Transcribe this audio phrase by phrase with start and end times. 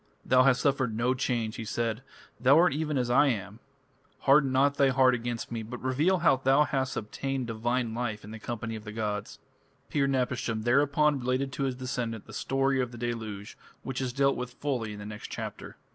[0.25, 2.01] "Thou hast suffered no change," he said,
[2.39, 3.59] "thou art even as I am.
[4.21, 8.31] Harden not thy heart against me, but reveal how thou hast obtained divine life in
[8.31, 9.37] the company of the gods."
[9.91, 14.35] Pir napishtim thereupon related to his descendant the story of the deluge, which is dealt
[14.35, 15.77] with fully in the next chapter.